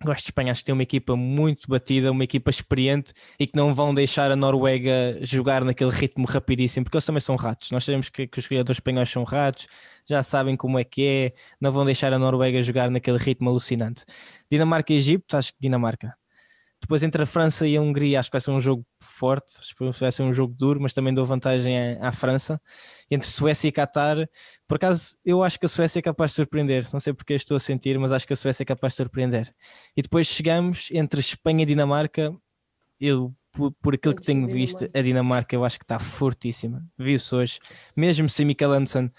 [0.03, 3.55] Gosto de Espanha, acho que tem uma equipa muito batida, uma equipa experiente e que
[3.55, 7.69] não vão deixar a Noruega jogar naquele ritmo rapidíssimo, porque eles também são ratos.
[7.69, 9.67] Nós sabemos que, que os jogadores espanhóis são ratos,
[10.09, 14.03] já sabem como é que é, não vão deixar a Noruega jogar naquele ritmo alucinante.
[14.49, 16.15] Dinamarca e Egito, acho que Dinamarca.
[16.81, 19.75] Depois entre a França e a Hungria, acho que vai ser um jogo forte, acho
[19.75, 22.59] que vai ser um jogo duro, mas também dou vantagem à, à França.
[23.09, 24.27] Entre Suécia e Qatar,
[24.67, 27.55] por acaso eu acho que a Suécia é capaz de surpreender, não sei porque estou
[27.55, 29.53] a sentir, mas acho que a Suécia é capaz de surpreender.
[29.95, 32.35] E depois chegamos entre Espanha e Dinamarca,
[32.99, 36.83] eu por, por aquilo que tenho visto, a Dinamarca eu acho que está fortíssima.
[36.97, 37.59] Viu-se hoje,
[37.95, 39.09] mesmo sem Michael Anderson,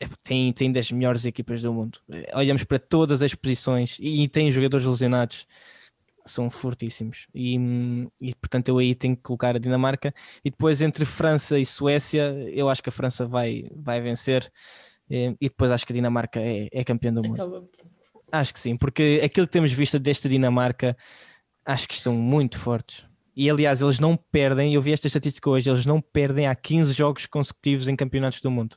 [0.00, 1.98] é, tem, tem das melhores equipas do mundo.
[2.34, 5.46] Olhamos para todas as posições e tem jogadores lesionados
[6.24, 7.26] são fortíssimos.
[7.34, 7.56] E,
[8.20, 10.14] e, portanto eu aí tenho que colocar a Dinamarca.
[10.44, 14.50] E depois entre França e Suécia, eu acho que a França vai, vai vencer.
[15.08, 17.34] E, depois acho que a Dinamarca é, é campeã do mundo.
[17.34, 17.68] Acaba.
[18.32, 20.96] Acho que sim, porque aquilo que temos visto desta Dinamarca,
[21.66, 23.04] acho que estão muito fortes.
[23.34, 26.92] E aliás, eles não perdem, eu vi esta estatística hoje, eles não perdem há 15
[26.92, 28.76] jogos consecutivos em campeonatos do mundo.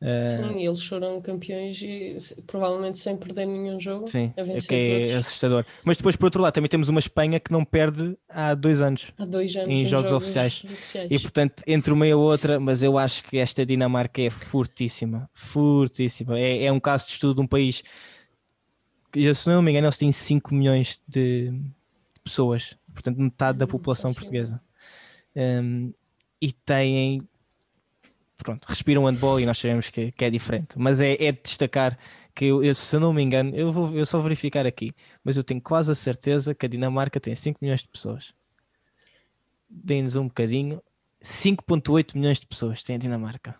[0.00, 4.06] Sim, eles foram campeões e provavelmente sem perder nenhum jogo.
[4.06, 5.64] Sim, é que é assustador.
[5.82, 9.12] Mas depois, por outro lado, também temos uma Espanha que não perde há dois anos,
[9.18, 10.62] há dois anos em, em jogos, jogos oficiais.
[10.64, 11.10] oficiais.
[11.10, 15.28] E portanto, entre uma e a outra, mas eu acho que esta Dinamarca é fortíssima,
[15.34, 16.38] fortíssima.
[16.38, 17.82] É, é um caso de estudo de um país
[19.10, 21.52] que, se não me engano, eles têm 5 milhões de
[22.22, 24.60] pessoas, portanto, metade da hum, população portuguesa.
[25.34, 25.92] Um,
[26.40, 27.28] e têm
[28.38, 30.78] pronto, respiram handball e nós sabemos que, que é diferente.
[30.78, 31.98] Mas é, é de destacar
[32.34, 35.36] que, eu, eu, se eu não me engano, eu vou eu só verificar aqui, mas
[35.36, 38.32] eu tenho quase a certeza que a Dinamarca tem 5 milhões de pessoas.
[39.68, 40.82] Deem-nos um bocadinho.
[41.20, 43.56] 5,8 milhões de pessoas tem a Dinamarca.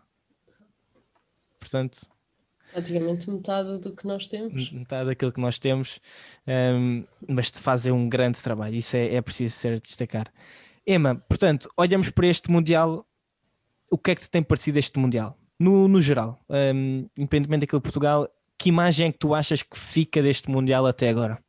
[1.58, 2.08] Portanto,
[2.72, 4.70] praticamente metade do que nós temos.
[4.70, 6.00] Metade daquilo que nós temos,
[6.46, 10.32] um, mas fazem um grande trabalho, isso é, é preciso ser destacar.
[10.86, 13.06] Emma, portanto, olhamos para este Mundial
[13.90, 15.36] o que é que te tem parecido este Mundial?
[15.60, 19.78] No, no geral, um, independentemente daquilo de Portugal, que imagem é que tu achas que
[19.78, 21.42] fica deste Mundial até agora?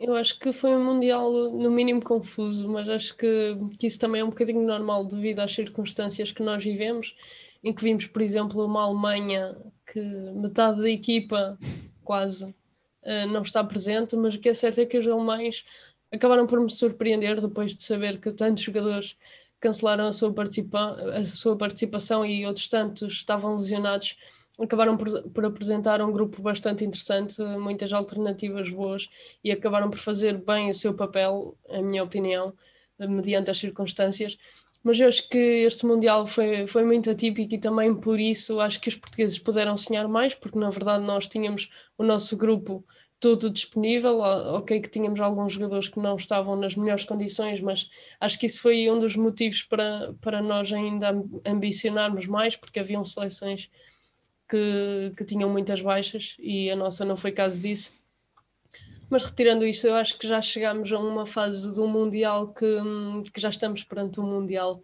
[0.00, 4.20] Eu acho que foi um Mundial no mínimo confuso, mas acho que, que isso também
[4.20, 7.14] é um bocadinho normal devido às circunstâncias que nós vivemos,
[7.62, 11.58] em que vimos, por exemplo, uma Alemanha que metade da equipa
[12.02, 15.64] quase uh, não está presente, mas o que é certo é que os alemães
[16.12, 19.16] acabaram por me surpreender depois de saber que tantos jogadores
[19.60, 24.16] cancelaram a sua, participa a sua participação e outros tantos estavam lesionados,
[24.58, 29.08] acabaram por, por, apresentar um grupo bastante interessante, muitas alternativas boas
[29.44, 32.54] e acabaram por fazer bem o seu papel, em minha opinião,
[32.98, 34.38] mediante as circunstâncias.
[34.82, 38.80] Mas eu acho que este Mundial foi, foi muito atípico e também por isso acho
[38.80, 42.84] que os portugueses puderam sonhar mais, porque na verdade nós tínhamos o nosso grupo
[43.20, 44.18] tudo disponível.
[44.20, 48.62] Ok, que tínhamos alguns jogadores que não estavam nas melhores condições, mas acho que isso
[48.62, 51.10] foi um dos motivos para, para nós ainda
[51.44, 53.70] ambicionarmos mais, porque haviam seleções
[54.48, 57.94] que, que tinham muitas baixas e a nossa não foi caso disso.
[59.10, 62.64] Mas retirando isto, eu acho que já chegámos a uma fase do Mundial que,
[63.34, 64.82] que já estamos perante o um Mundial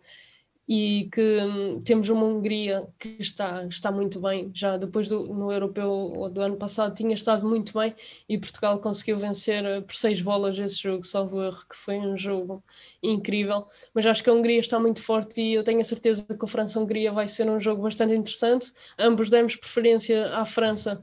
[0.69, 5.53] e que hum, temos uma Hungria que está, está muito bem, já depois do, no
[5.53, 7.95] Europeu do ano passado tinha estado muito bem
[8.29, 12.19] e Portugal conseguiu vencer eh, por seis bolas esse jogo, salvo erro, que foi um
[12.19, 12.65] jogo
[13.01, 16.45] incrível, mas acho que a Hungria está muito forte e eu tenho a certeza que
[16.45, 21.01] a França-Hungria vai ser um jogo bastante interessante, ambos demos preferência à França,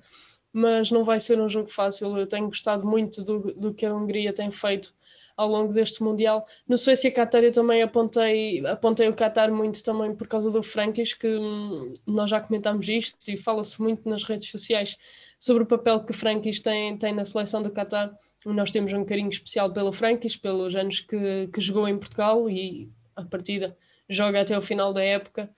[0.52, 3.96] mas não vai ser um jogo fácil, eu tenho gostado muito do, do que a
[3.96, 4.94] Hungria tem feito
[5.36, 6.46] ao longo deste Mundial.
[6.68, 11.14] No Suécia Qatar eu também apontei, apontei o Qatar muito também por causa do Frankis,
[11.14, 14.98] que hum, nós já comentámos isto e fala-se muito nas redes sociais
[15.40, 18.14] sobre o papel que o Frankis tem, tem na seleção do Qatar.
[18.46, 22.92] Nós temos um carinho especial pelo Frankis, pelos anos que, que jogou em Portugal e
[23.16, 23.76] a partida
[24.10, 25.50] joga até o final da época.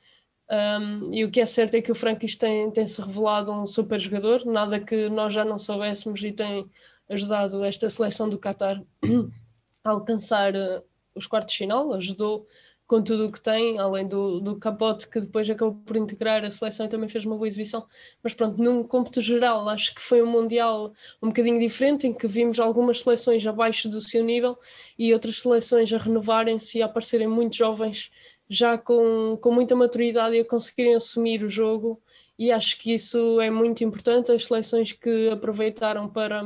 [0.49, 3.65] Um, e o que é certo é que o Frankis tem, tem se revelado um
[3.65, 6.69] super jogador, nada que nós já não soubéssemos e tem
[7.09, 8.81] ajudado esta seleção do Qatar
[9.85, 10.83] a alcançar uh,
[11.15, 12.45] os quartos de final, ajudou
[12.87, 16.51] com tudo o que tem, além do, do capote que depois acabou por integrar a
[16.51, 17.85] seleção e também fez uma boa exibição.
[18.21, 22.27] Mas pronto, num cômputo geral, acho que foi um Mundial um bocadinho diferente, em que
[22.27, 24.57] vimos algumas seleções abaixo do seu nível
[24.99, 28.11] e outras seleções a renovarem-se e a aparecerem muito jovens,
[28.47, 31.99] já com, com muita maturidade e a conseguirem assumir o jogo.
[32.37, 34.31] E acho que isso é muito importante.
[34.31, 36.43] As seleções que aproveitaram para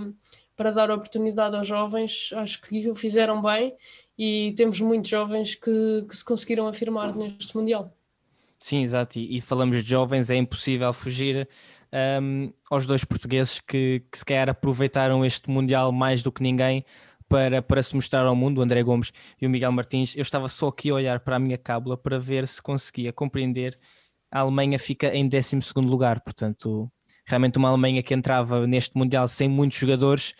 [0.60, 3.74] para dar oportunidade aos jovens, acho que o fizeram bem
[4.18, 7.96] e temos muitos jovens que, que se conseguiram afirmar neste Mundial.
[8.60, 9.18] Sim, exato.
[9.18, 11.48] E, e falamos de jovens, é impossível fugir
[12.22, 16.84] um, aos dois portugueses que, que se calhar aproveitaram este Mundial mais do que ninguém
[17.30, 20.14] para, para se mostrar ao mundo, o André Gomes e o Miguel Martins.
[20.14, 23.80] Eu estava só aqui a olhar para a minha cábula para ver se conseguia compreender.
[24.30, 26.92] A Alemanha fica em 12 lugar, portanto,
[27.30, 30.34] realmente uma Alemanha que entrava neste Mundial sem muitos jogadores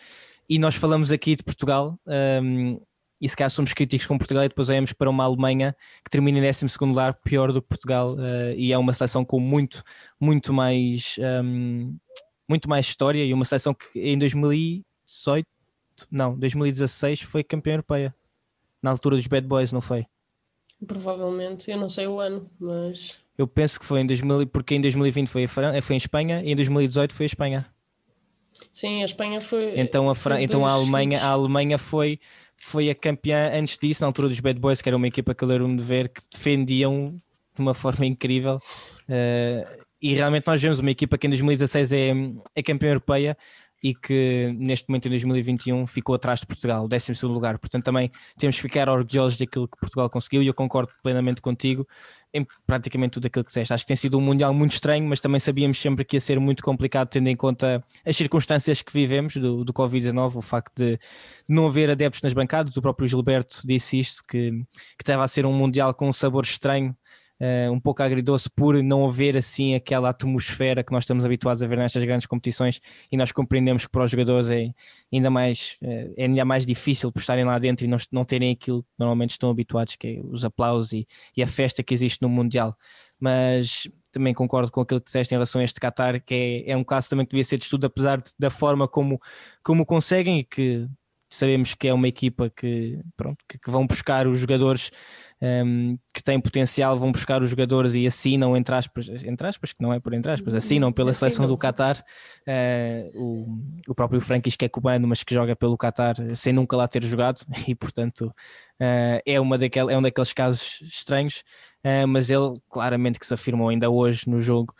[0.48, 1.98] e nós falamos aqui de Portugal
[2.42, 2.80] um,
[3.20, 6.38] e se calhar somos críticos com Portugal e depois olhamos para uma Alemanha que termina
[6.38, 9.82] em 12 lugar, pior do que Portugal uh, e é uma seleção com muito,
[10.18, 11.96] muito mais um,
[12.48, 15.46] muito mais história e uma seleção que em 2018
[16.10, 18.14] não, 2016 foi campeã europeia
[18.82, 20.06] na altura dos Bad Boys, não foi?
[20.86, 24.80] Provavelmente, eu não sei o ano, mas eu penso que foi em 2000, porque em
[24.82, 27.66] 2020 foi, a foi em Espanha e em 2018 foi a Espanha.
[28.70, 29.80] Sim, a Espanha foi.
[29.80, 30.42] Então a, Fran...
[30.42, 32.20] então a Alemanha, a Alemanha foi,
[32.58, 35.42] foi a campeã antes disso, na altura dos Bad Boys, que era uma equipa que
[35.42, 37.14] eu lembro-me de ver, que defendiam
[37.54, 38.56] de uma forma incrível.
[39.08, 42.12] Uh, e realmente nós vemos uma equipa que em 2016 é,
[42.54, 43.38] é campeã europeia
[43.82, 47.58] e que neste momento em 2021 ficou atrás de Portugal, 12 lugar.
[47.58, 51.86] Portanto, também temos que ficar orgulhosos daquilo que Portugal conseguiu e eu concordo plenamente contigo
[52.32, 53.72] em praticamente tudo aquilo que disseste.
[53.72, 56.38] Acho que tem sido um Mundial muito estranho, mas também sabíamos sempre que ia ser
[56.38, 60.98] muito complicado, tendo em conta as circunstâncias que vivemos do, do Covid-19, o facto de
[61.48, 62.76] não haver adeptos nas bancadas.
[62.76, 66.44] O próprio Gilberto disse isto, que, que estava a ser um Mundial com um sabor
[66.44, 66.96] estranho
[67.40, 71.66] uh, um pouco agridoce por não haver assim aquela atmosfera que nós estamos habituados a
[71.66, 74.70] ver nestas grandes competições e nós compreendemos que para os jogadores é
[75.12, 78.52] ainda mais, uh, é ainda mais difícil por estarem lá dentro e não, não terem
[78.52, 82.20] aquilo que normalmente estão habituados, que é os aplausos e, e a festa que existe
[82.22, 82.76] no Mundial.
[83.18, 86.76] Mas também concordo com aquilo que disseste em relação a este Qatar, que é, é
[86.76, 89.20] um caso também que devia ser de estudo, apesar de, da forma como,
[89.62, 90.88] como conseguem e que
[91.30, 94.90] sabemos que é uma equipa que, pronto, que, que vão buscar os jogadores
[95.40, 99.80] um, que têm potencial, vão buscar os jogadores e assinam, entre aspas, entre aspas que
[99.80, 102.04] não é por entre aspas, assinam pela seleção do Qatar.
[102.46, 106.76] Uh, o, o próprio Frankis, que é cubano, mas que joga pelo Qatar sem nunca
[106.76, 111.42] lá ter jogado, e portanto uh, é, uma daquel, é um daqueles casos estranhos.
[111.82, 114.74] Uh, mas ele claramente que se afirmou ainda hoje no jogo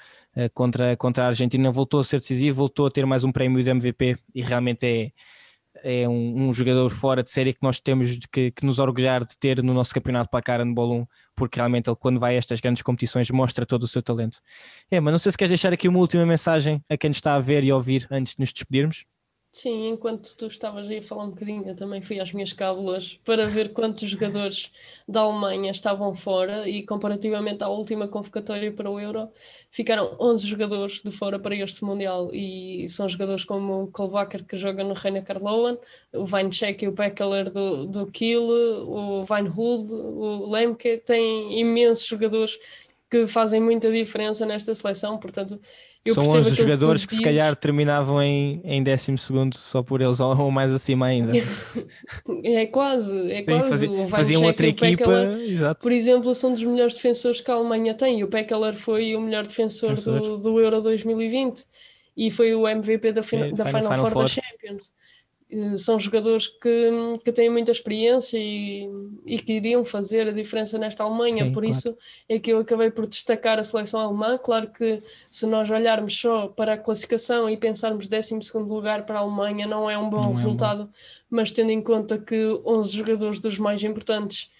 [0.53, 3.71] contra, contra a Argentina, voltou a ser decisivo, voltou a ter mais um prémio de
[3.71, 5.11] MVP e realmente é
[5.83, 9.37] é um, um, jogador fora de série que nós temos que, que, nos orgulhar de
[9.39, 12.39] ter no nosso campeonato para a cara no Bolum, porque realmente ele, quando vai a
[12.39, 14.41] estas grandes competições, mostra todo o seu talento.
[14.91, 17.35] É, mas não sei se queres deixar aqui uma última mensagem a quem nos está
[17.35, 19.05] a ver e ouvir antes de nos despedirmos.
[19.53, 23.19] Sim, enquanto tu estavas aí a falar um bocadinho, eu também fui às minhas cábulas
[23.25, 24.71] para ver quantos jogadores
[25.09, 29.29] da Alemanha estavam fora e comparativamente à última convocatória para o Euro,
[29.69, 32.33] ficaram 11 jogadores de fora para este Mundial.
[32.33, 35.79] E são jogadores como o Kolvaker que joga no Reina Karlovan,
[36.13, 42.57] o Weincheck e o Pekkeler do, do Kiel, o Weinhuld, o Lemke, tem imensos jogadores
[43.11, 45.61] que fazem muita diferença nesta seleção, portanto
[46.05, 49.17] eu São 11 jogadores que, que se calhar terminavam em, em 12
[49.53, 51.33] só por eles, ou mais acima ainda.
[52.43, 53.69] é quase, é quase.
[53.69, 55.31] Fazia, faziam outra equipa,
[55.79, 58.25] por exemplo, são dos melhores defensores que a Alemanha tem.
[58.25, 60.21] O Pekkeler foi o melhor defensor, defensor.
[60.21, 61.65] Do, do Euro 2020
[62.17, 64.93] e foi o MVP da, é, da Final, Final, Four da Champions.
[65.51, 66.91] Eh, são jogadores que,
[67.25, 68.89] que têm muita experiência e,
[69.27, 71.77] e que iriam fazer a diferença nesta Alemanha, Sim, por claro.
[71.77, 74.39] isso é que eu acabei por destacar a seleção alemã.
[74.39, 79.23] Claro que se nós olharmos só para a classificação e pensarmos 12 lugar para a
[79.23, 80.91] Alemanha, não é um bom não resultado, é bom.
[81.31, 84.51] mas tendo em conta que 11 jogadores dos mais importantes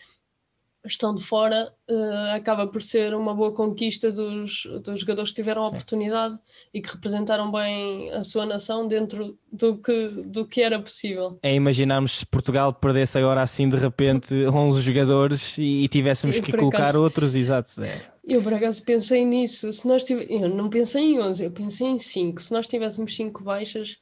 [0.85, 5.65] estão de fora, uh, acaba por ser uma boa conquista dos, dos jogadores que tiveram
[5.65, 6.39] a oportunidade
[6.73, 11.39] e que representaram bem a sua nação dentro do que, do que era possível.
[11.43, 16.43] É imaginarmos se Portugal perdesse agora assim de repente 11 jogadores e, e tivéssemos eu,
[16.43, 17.83] que colocar acaso, outros, exato.
[17.83, 18.11] É.
[18.25, 20.25] Eu por acaso pensei nisso, se nós tiv...
[20.29, 23.99] eu não pensei em 11, eu pensei em 5, se nós tivéssemos 5 baixas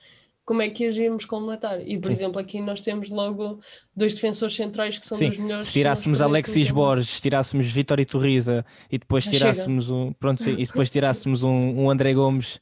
[0.49, 1.79] como é que agíamos colmatar.
[1.87, 2.13] E, por Sim.
[2.13, 3.61] exemplo, aqui nós temos logo
[3.95, 5.29] dois defensores centrais que são Sim.
[5.29, 5.67] dos melhores.
[5.67, 9.95] Se tirássemos Alexis Borges, se tirássemos Vitor Iturriza e depois Já tirássemos chega.
[9.95, 10.13] um.
[10.15, 12.59] Pronto, e depois tirássemos um, um André Gomes,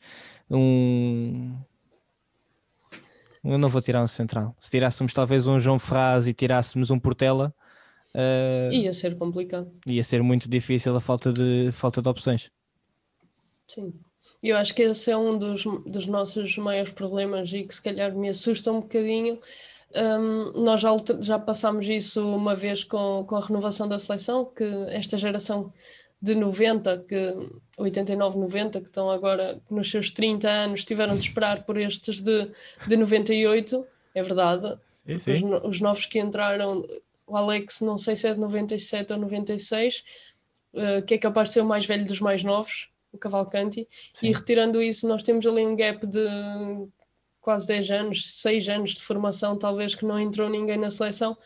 [0.51, 1.57] um.
[3.45, 4.57] Eu não vou tirar um central.
[4.59, 7.55] Se tirássemos talvez um João Ferraz e tirássemos um Portela.
[8.13, 9.71] Uh, ia ser complicado.
[9.87, 12.51] Ia ser muito difícil a falta de, falta de opções.
[13.69, 13.95] Sim.
[14.43, 18.15] Eu acho que esse é um dos, dos nossos maiores problemas e que se calhar
[18.15, 19.41] me assusta um bocadinho.
[19.95, 24.65] Um, nós já, já passámos isso uma vez com, com a renovação da seleção, que
[24.89, 25.73] esta geração
[26.21, 27.35] de 90, que
[27.79, 32.51] 89, 90, que estão agora nos seus 30 anos, tiveram de esperar por estes de,
[32.87, 34.79] de 98, é verdade.
[35.07, 35.33] Sim, sim.
[35.33, 36.87] Os, os, novos que entraram,
[37.27, 40.05] o Alex, não sei se é de 97 ou 96,
[40.75, 44.29] uh, que é capaz de ser o mais velho dos mais novos, o Cavalcanti, Sim.
[44.29, 46.27] e retirando isso, nós temos ali um gap de
[47.41, 51.37] quase 10 anos, 6 anos de formação, talvez que não entrou ninguém na seleção.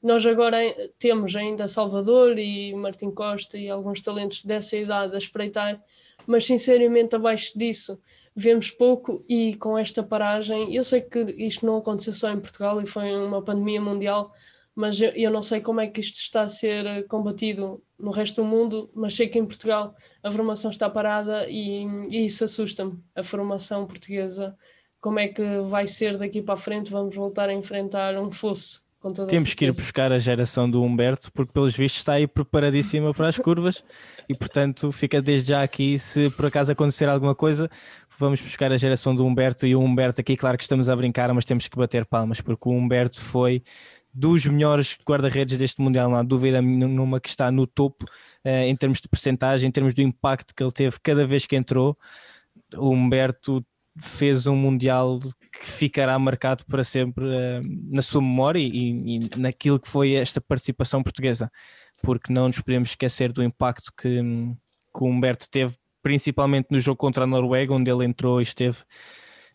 [0.00, 0.58] Nós agora
[0.98, 5.82] temos ainda Salvador e Martim Costa e alguns talentos dessa idade a espreitar,
[6.26, 8.00] mas sinceramente abaixo disso
[8.36, 12.80] vemos pouco e com esta paragem, eu sei que isto não aconteceu só em Portugal
[12.80, 14.32] e foi uma pandemia mundial,
[14.78, 18.12] mas eu, eu, não sei como é que isto está a ser eh, combatido no
[18.12, 22.44] resto do mundo, mas sei que em Portugal a formação está parada e, e isso
[22.44, 22.96] assusta-me.
[23.12, 24.56] A formação portuguesa,
[25.00, 26.92] como é que vai ser daqui para a frente?
[26.92, 28.86] Vamos voltar a enfrentar um fosso.
[29.28, 33.28] Temos que ir buscar a geração do Humberto, porque pelos vistos está aí preparadíssima para
[33.28, 33.82] as curvas
[34.28, 35.98] e, portanto, fica desde já aqui.
[35.98, 37.68] Se por acaso acontecer alguma coisa,
[38.16, 40.36] vamos buscar a geração do Humberto e o Humberto aqui.
[40.36, 43.62] Claro que estamos a brincar, mas temos que bater palmas, porque o Humberto foi
[44.12, 48.04] dos melhores guarda-redes deste Mundial, não há dúvida nenhuma que está no topo
[48.44, 51.56] uh, em termos de percentagem, em termos do impacto que ele teve cada vez que
[51.56, 51.96] entrou.
[52.76, 53.64] O Humberto
[54.00, 55.18] fez um Mundial
[55.52, 61.02] que ficará marcado para sempre uh, na sua memória e, naquilo que foi esta participação
[61.02, 61.50] portuguesa,
[62.02, 66.96] porque não nos podemos esquecer do impacto que, que o Humberto teve, principalmente no jogo
[66.96, 68.78] contra a Noruega, onde ele entrou e esteve.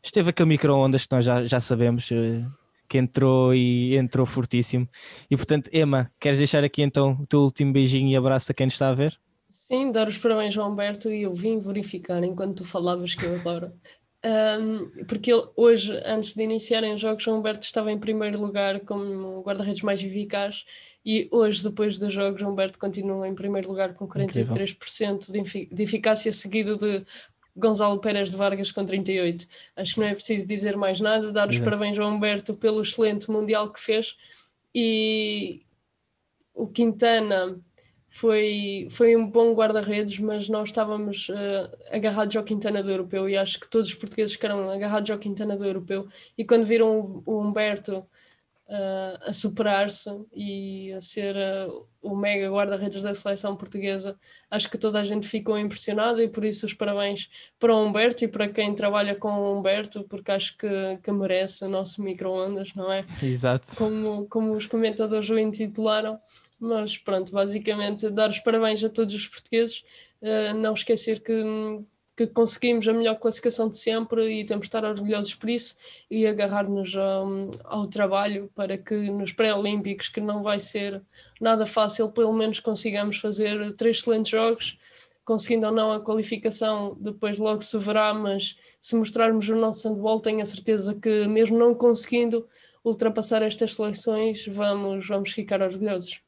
[0.02, 2.63] Esteve aquele micro-ondas que nós já, já sabemos, uh,
[2.94, 4.88] que entrou e entrou fortíssimo.
[5.30, 8.68] E portanto, Emma, queres deixar aqui então o teu último beijinho e abraço a quem
[8.68, 9.20] está a ver?
[9.50, 13.34] Sim, dar os parabéns ao Humberto e eu vim verificar enquanto tu falavas que eu
[13.34, 13.74] adoro.
[14.24, 18.80] Um, porque ele, hoje, antes de iniciarem os jogos, o Humberto estava em primeiro lugar
[18.82, 20.64] como guarda-redes mais eficaz
[21.04, 25.84] e hoje, depois dos jogos, o Humberto continua em primeiro lugar com 43% de, de
[25.84, 27.04] eficácia, seguido de
[27.56, 29.48] Gonzalo Pérez de Vargas com 38.
[29.76, 31.70] Acho que não é preciso dizer mais nada, dar os Exato.
[31.70, 34.18] parabéns ao Humberto pelo excelente Mundial que fez
[34.74, 35.62] e
[36.54, 37.60] o Quintana
[38.10, 43.36] foi, foi um bom guarda-redes, mas nós estávamos uh, agarrados ao Quintana do Europeu e
[43.36, 47.42] acho que todos os portugueses ficaram agarrados ao Quintana do Europeu e quando viram o
[47.42, 48.06] Humberto
[48.74, 51.36] uh, a superar-se e a ser
[52.02, 54.18] o mega guarda-redes da seleção portuguesa.
[54.50, 58.26] Acho que toda a gente ficou impressionada e por isso os parabéns para o Humberto
[58.26, 62.74] e para quem trabalha com o Humberto, porque acho que, que merece o nosso micro-ondas,
[62.76, 63.06] não é?
[63.22, 63.76] Exato.
[63.76, 66.18] Como, como os comentadores o intitularam.
[66.60, 69.84] Mas pronto, basicamente dar os parabéns a todos os portugueses,
[70.22, 71.34] uh, não esquecer que
[72.16, 75.78] que conseguimos a melhor classificação de sempre e temos de estar orgulhosos por isso
[76.10, 77.28] e agarrar-nos ao,
[77.64, 81.02] ao, trabalho para que nos pré-olímpicos, que não vai ser
[81.42, 84.78] nada fácil, pelo menos consigamos fazer três excelentes jogos,
[85.26, 90.20] conseguindo ou não a qualificação, depois logo se verá, mas se mostrarmos o nosso handball,
[90.20, 92.48] tenho a certeza que mesmo não conseguindo
[92.84, 96.22] ultrapassar estas seleções, vamos, vamos ficar orgulhosos.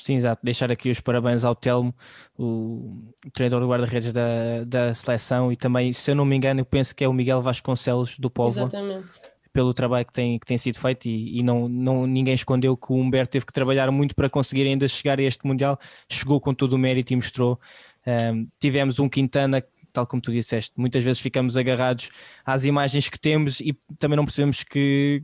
[0.00, 0.40] Sim, exato.
[0.42, 1.94] Deixar aqui os parabéns ao Telmo,
[2.38, 6.64] o treinador do guarda-redes da, da seleção, e também, se eu não me engano, eu
[6.64, 8.48] penso que é o Miguel Vasconcelos do Povo.
[8.48, 9.20] Exatamente.
[9.52, 12.92] Pelo trabalho que tem, que tem sido feito, e, e, não, não, ninguém escondeu que
[12.92, 15.78] o Humberto teve que trabalhar muito para conseguir ainda chegar a este Mundial.
[16.08, 17.60] Chegou com todo o mérito e mostrou.
[18.06, 22.10] Um, tivemos um Quintana tal como tu disseste, muitas vezes ficamos agarrados
[22.46, 25.20] às imagens que temos e também não percebemos que,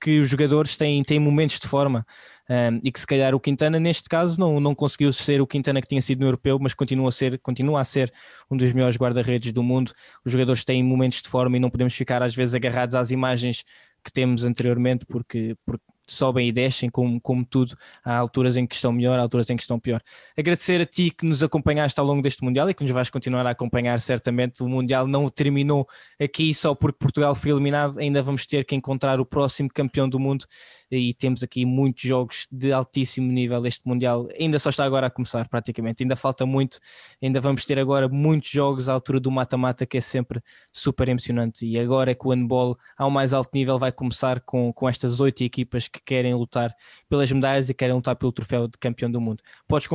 [0.00, 2.06] que os jogadores têm, têm momentos de forma
[2.48, 5.80] um, e que se calhar o Quintana neste caso não, não conseguiu ser o Quintana
[5.80, 8.12] que tinha sido no europeu, mas continua a ser, continua a ser
[8.50, 9.92] um dos melhores guarda-redes do mundo.
[10.24, 13.64] Os jogadores têm momentos de forma e não podemos ficar às vezes agarrados às imagens
[14.04, 17.76] que temos anteriormente, porque, porque sobem e descem, como, como tudo.
[18.04, 20.02] Há alturas em que estão melhor, há alturas em que estão pior.
[20.36, 23.46] Agradecer a ti que nos acompanhaste ao longo deste Mundial e que nos vais continuar
[23.46, 24.62] a acompanhar certamente.
[24.62, 25.88] O Mundial não terminou
[26.20, 30.20] aqui só porque Portugal foi eliminado, ainda vamos ter que encontrar o próximo campeão do
[30.20, 30.44] mundo
[30.90, 33.64] e temos aqui muitos jogos de altíssimo nível.
[33.66, 36.02] Este Mundial ainda só está agora a começar, praticamente.
[36.02, 36.78] Ainda falta muito,
[37.22, 41.66] ainda vamos ter agora muitos jogos à altura do mata-mata, que é sempre super emocionante.
[41.66, 45.20] E agora é que o handball, ao mais alto nível, vai começar com, com estas
[45.20, 46.74] oito equipas que querem lutar
[47.08, 49.42] pelas medalhas e querem lutar pelo troféu de campeão do mundo.
[49.66, 49.86] Podes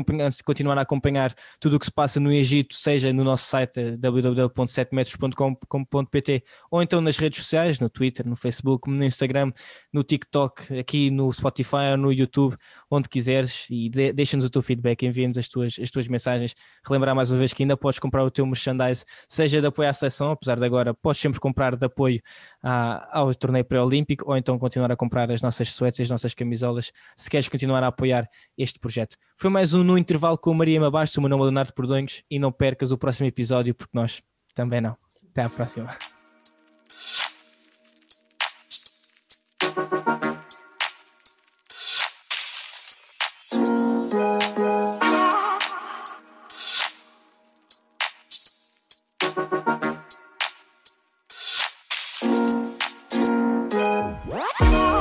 [0.44, 6.44] continuar a acompanhar tudo o que se passa no Egito, seja no nosso site www.7metros.com.pt
[6.72, 9.52] ou então nas redes sociais, no Twitter, no Facebook, no Instagram,
[9.92, 12.58] no TikTok, aqui no Spotify ou no YouTube,
[12.90, 16.56] onde quiseres, e de, deixa-nos o teu feedback, envia-nos as tuas, as tuas mensagens.
[16.84, 19.94] Relembrar mais uma vez que ainda podes comprar o teu merchandise, seja de apoio à
[19.94, 22.20] seleção, apesar de agora, podes sempre comprar de apoio
[22.64, 26.92] à, ao torneio pré-olímpico, ou então continuar a comprar as nossas suetes, as nossas camisolas,
[27.16, 28.28] se queres continuar a apoiar
[28.58, 29.16] este projeto.
[29.38, 32.24] Foi mais um No Intervalo com a Maria Mabastos, o meu nome é Leonardo Perdonhos,
[32.30, 34.24] e não percas o próximo episódio, porque nós
[34.56, 34.98] também não.
[35.32, 35.96] Até à próxima.